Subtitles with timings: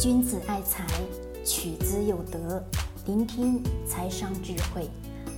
[0.00, 0.84] 君子爱财，
[1.44, 2.62] 取之有德。
[3.06, 4.90] 聆听财商智慧，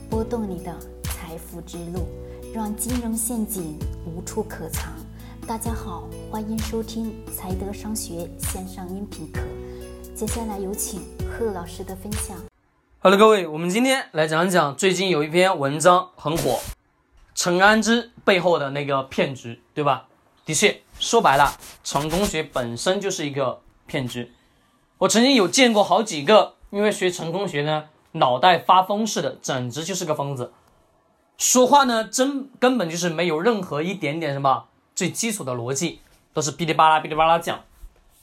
[0.09, 2.09] 拨动你的财富之路，
[2.55, 4.95] 让金融陷阱无处可藏。
[5.47, 9.43] 大家好，欢迎收听财德商学线上音频课。
[10.15, 12.37] 接下来有请贺老师的分享。
[13.01, 16.59] Hello，各位，我们今天来讲讲最近有一篇文章很火，
[17.35, 20.09] 陈安之背后的那个骗局，对吧？
[20.47, 24.33] 的确，说白了，成功学本身就是一个骗局。
[24.99, 30.55] 我曾经有见过好几个，因为学成功学呢，脑袋发疯似的，简直就是个疯子。
[31.37, 34.65] 说话呢，真根本就是没有任何一点点什么
[34.95, 36.01] 最基础的逻辑，
[36.33, 37.61] 都是哔哩吧啦哔哩吧啦讲。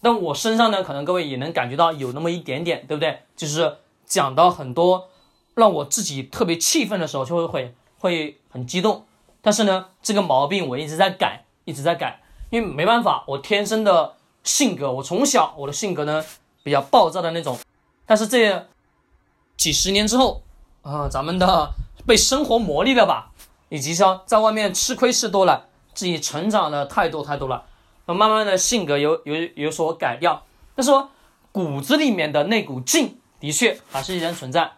[0.01, 3.19] 但我身上呢，可能各位也能感觉到有那么一点点，对不对？
[3.35, 5.09] 就是讲到很多
[5.53, 9.05] 让我自己特别气愤的时候，就会会会很激动。
[9.43, 16.25] 但是呢，这个毛病我一直在改，一直在改，因为没办法，我天生的性格，我从小我的性格呢。
[16.63, 17.59] 比较暴躁的那种，
[18.05, 18.67] 但是这
[19.57, 20.41] 几十年之后，
[20.81, 21.73] 啊，咱们的
[22.07, 23.31] 被生活磨砺了吧，
[23.69, 27.65] 以及说在外面吃亏吃多了，自己成长了太多太多了，
[28.05, 31.11] 那慢慢的性格有有有所改掉，但是说
[31.51, 34.71] 骨子里面的那股劲，的确还是依然存在。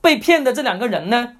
[0.00, 1.36] 被骗的这两个人呢，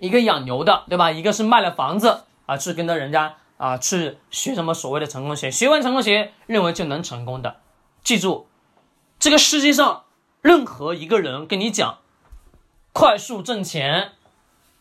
[0.00, 1.10] 一个养牛的，对吧？
[1.10, 7.56] 一个是卖了房子啊，去跟着人家啊去学什么所谓的成功学，学完成功学，认为就能成功的。
[8.04, 8.46] 记住，
[9.18, 10.04] 这个世界上
[10.42, 12.00] 任何一个人跟你讲
[12.92, 14.12] 快速挣钱、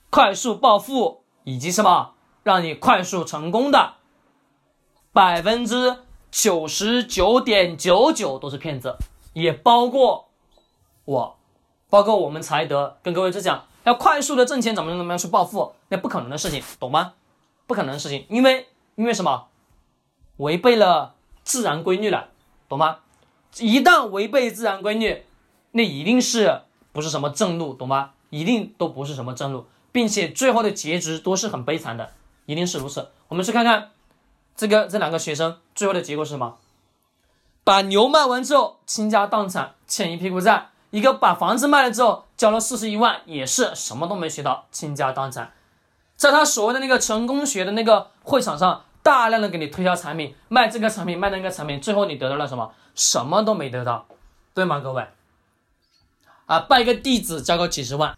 [0.09, 3.93] 快速暴富以及什么让你快速成功的，
[5.13, 8.97] 百分之九十九点九九都是骗子，
[9.31, 10.27] 也包括
[11.05, 11.37] 我，
[11.89, 17.13] 包括我们才德跟各位在讲要快速的挣钱，怎么怎么样去暴富，那不可能的事情，懂吗？
[17.67, 19.47] 不可能的事情，因为因为什么？
[20.37, 22.27] 违背了自然规律了，
[22.67, 22.97] 懂吗？
[23.57, 25.23] 一旦违背自然规律，
[25.71, 28.11] 那一定是不是什么正路，懂吗？
[28.29, 32.11] 一定都不是什么正路，并且最后的结局都是很悲惨的，
[32.45, 33.09] 一定是如此。
[33.27, 33.91] 我们去看看
[34.55, 36.57] 这个这两个学生最后的结果是什么？
[37.63, 45.53] 把牛卖完之后倾家荡产，欠一屁股债；一个把房子卖了之后交了四十一万，也是什么都没学到，倾家荡产。
[46.15, 52.73] 在他所谓的那个成功学的那个会场上，大量的给你推销产品，卖这个产品，卖那个产品，最后你得到了什么？
[52.95, 54.07] 什么都没得到，
[54.53, 55.05] 对吗，各位？
[56.45, 58.17] 啊，拜个弟子交个几十万，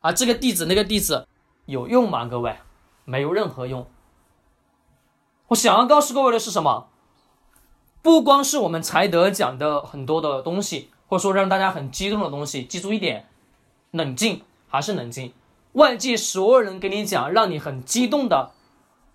[0.00, 1.26] 啊，这个弟子那个弟子
[1.66, 2.26] 有用吗？
[2.26, 2.56] 各位，
[3.04, 3.86] 没有任何用。
[5.48, 6.88] 我想要告诉各位的是什么？
[8.00, 13.28] 不光是我们才德讲的很多的东西，或者说让大家很激动的东西，记住一点，
[13.92, 15.32] 冷静还是冷静。
[15.72, 18.50] 外界所有人给你讲让你很激动的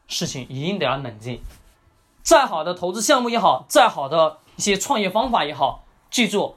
[0.08, 1.42] 事情，一定得要冷静。
[2.24, 4.40] 再好的投资项目也好，再好的。
[4.58, 6.56] 一些创业方法也好，记住，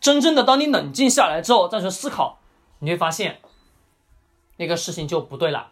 [0.00, 2.38] 真正的当你冷静下来之后再去思考，
[2.78, 3.40] 你会发现
[4.56, 5.70] 那个事情就不对了。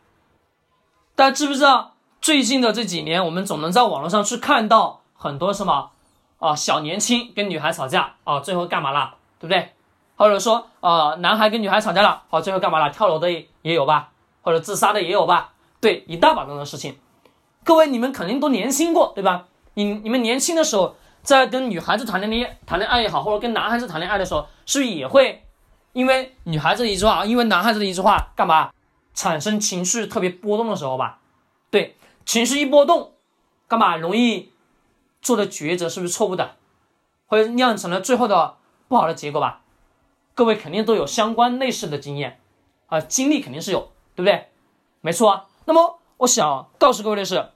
[1.15, 5.93] 大家知不知道，最近的这几年，我们总能在网络上去看到很多什么
[6.41, 9.73] 啊，小年轻跟女孩吵架啊，最后干嘛了，对不对？
[10.17, 12.91] 或者说啊，男孩跟女孩吵架了，好，最后干嘛了？
[12.93, 14.11] 跳楼的也有吧，
[14.43, 15.53] 或者自杀的也有吧？
[15.81, 16.99] 对，一大把这种事情。
[17.65, 19.47] 各位，你们肯定都年轻过，对吧？
[19.75, 20.97] 你你们年轻的时候。
[21.23, 25.45] 在跟女孩子谈恋爱、谈恋爱也好，或者跟男孩子谈恋爱的时候，是不是也会
[25.93, 28.73] 因为女孩子的一句话，因为男孩子的一句话，干嘛
[29.13, 31.21] 产生情绪特别波动的时候吧？
[31.71, 33.13] 对，情绪一波动，
[33.69, 34.51] 干嘛容易
[35.21, 36.57] 做的抉择是不是错误的，
[37.27, 38.57] 会酿成了最后的
[38.89, 39.61] 不好的结果吧？
[40.35, 42.41] 各位肯定都有相关类似的经验
[42.87, 44.47] 啊，经历肯定是有，对不对？
[45.03, 45.45] 没错啊。
[45.71, 47.51] 那么我想告诉各位的是，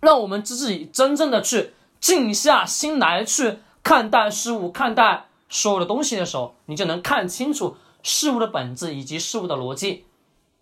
[0.00, 1.72] 让我们自己真正的去。
[1.98, 10.04] 静下心来去看待事物、看待所有的东西的时候，你就能看清楚事物的本质以及事物的逻辑。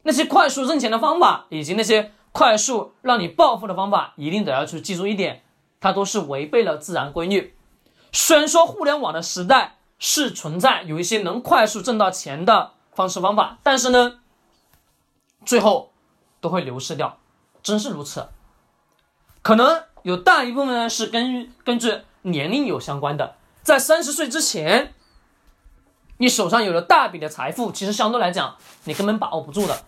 [0.02, 5.42] 那些快速挣钱的方法，以及那些快速让你暴富的方法，一定得要去记住一点，
[5.80, 7.56] 它都是违背了自然规律。
[8.12, 14.20] 虽然说互联网的时代是存在有一些能快速挣到钱的方式方法，但是呢，
[15.46, 15.90] 最后
[16.40, 17.18] 都会流失掉，
[17.62, 18.28] 真是如此。
[19.42, 19.84] 可能。
[20.02, 24.94] 有大一部分呢是跟根据年龄有相关的，在三十岁之前，
[26.16, 29.82] 你手上有了大笔的财富，其实相对来讲你根本把握不住的。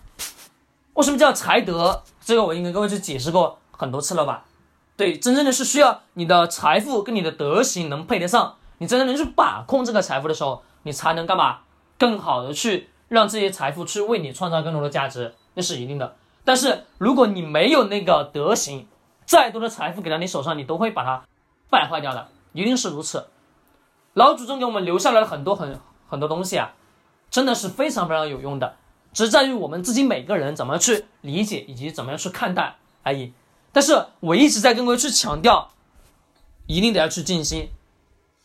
[0.93, 2.03] 为什么叫财德？
[2.23, 4.45] 这个我已经跟各位去解释过很多次了吧？
[4.95, 11.61] 对，真正的是需要你的财富跟你的德行能配得上，你真正能去把控这个财富的时候，你才能干嘛？
[11.97, 16.15] 更好的去让这些财富去为你创造更多的价值，那是一定的。
[16.43, 18.87] 但是如果你没有那个德行，
[19.25, 21.23] 再多的财富给到你手上，你都会把它
[21.69, 22.27] 败坏掉的。
[22.51, 23.27] 一定是如此。
[24.13, 26.73] 老祖宗给我们留下来了很多很很多东西啊，
[27.31, 28.75] 真的是非常非常有用的，
[29.11, 33.33] 只在于我们自己每个人怎么去理解以及怎么样去看待而已。
[33.71, 35.71] 但是我一直在跟各位去强调，
[36.67, 37.69] 一定得要去静心。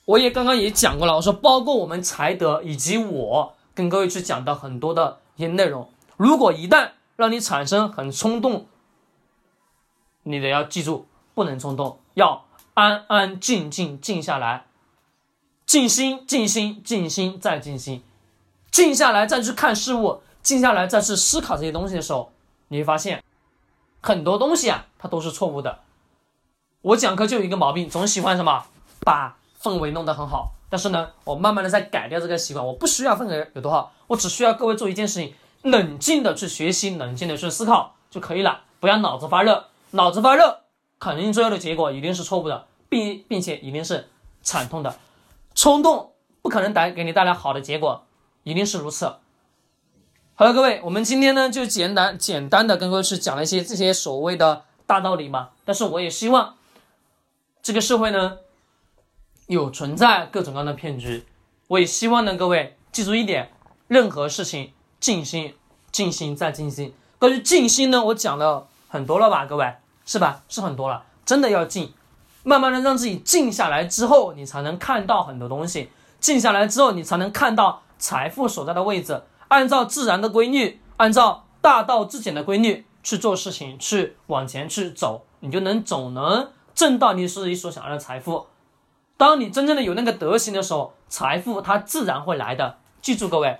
[0.06, 8.68] 我也刚刚也讲过了，我说包括我们才德以及我跟各位去讲的很多的一些内容，如果一旦让你产生很冲动，
[10.22, 12.44] 你得要记住，不能冲动，要
[12.74, 14.66] 安安静静静下来，
[15.66, 18.04] 静心静心静心再静心，
[18.70, 22.30] 静下来再去看事物，静下来再去思考这些东西的时候，
[22.68, 23.20] 你会发现
[24.00, 25.80] 很多东西啊，它都是错误的。
[26.82, 28.64] 我讲课就有一个毛病，总喜欢什么
[29.00, 29.36] 把。
[29.60, 32.64] 氛围弄得很好，但是呢，我慢慢的在改掉这个习惯。
[32.64, 38.62] 我不需要氛围有多好，我只需要各位做一件事情，冷静的去学习，冷静的去思考就可以了。
[38.80, 40.60] 不要脑子发热，脑子发热
[40.98, 44.08] 肯定最后的结果一定是错误的，并并且一定是
[44.42, 44.96] 惨痛的。
[45.54, 46.12] 冲动
[46.42, 48.04] 不可能带给你带来好的结果，
[48.44, 49.06] 一定是如此。
[50.34, 55.50] 好了，各位，我们今天呢就简单简单的跟各位去讲了一些这些所谓的大道理嘛。
[55.64, 56.54] 但是我也希望
[57.62, 58.38] 这个社会呢。
[59.48, 61.24] 有存在各种各样的骗局，
[61.68, 63.50] 我也希望呢，各位记住一点，
[63.86, 65.54] 任何事情静心、
[65.90, 66.94] 静心再静心。
[67.18, 69.74] 关于静心呢，我讲了很多了吧，各位
[70.04, 70.42] 是吧？
[70.48, 71.92] 是很多了，真的要静，
[72.42, 75.90] 慢慢的让自己静下来之后，你才能看到很多东西。
[76.20, 79.22] 静下来之后，你才能看到财富所在的位置。
[79.48, 88.46] 按照自然的规律，按照大道至简的规律去做事情，去往前去走，你就能总能挣到你自己所想要的财富。
[89.16, 92.78] 当你真正的有那个德行的时候，财富它自然会来的。
[93.00, 93.58] 记住，各位，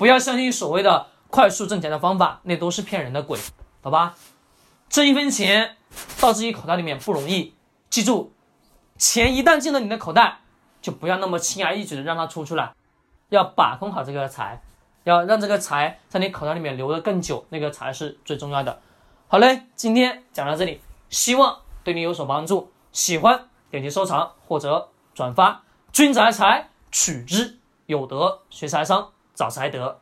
[0.00, 3.38] 不要相信所谓的快速挣钱的方法，那都是骗人的鬼，
[3.82, 4.14] 好吧？
[4.88, 5.76] 挣一分钱
[6.18, 7.52] 到自己口袋里面不容易。
[7.90, 8.32] 记住，
[8.96, 10.38] 钱一旦进了你的口袋，
[10.80, 12.72] 就不要那么轻而易举的让它出出来，
[13.28, 14.62] 要把控好这个财，
[15.04, 18.80] 要让这个财在你口袋里面留的更久，那个才是最重要的。
[19.28, 20.80] 好嘞，今天讲到这里，
[21.10, 22.72] 希望对你有所帮助。
[22.90, 23.48] 喜欢。
[23.70, 25.62] 点击收藏或者转发，
[25.92, 29.10] 君子爱财，取之有德；学财商，
[29.40, 29.98] 找财德。